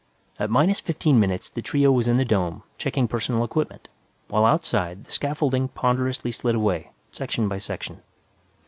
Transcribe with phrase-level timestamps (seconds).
[0.39, 3.87] At minus fifteen minutes, the trio was in the dome, checking personal equipment,
[4.29, 8.01] while outside, the scaffolding ponderously slid away, section by section.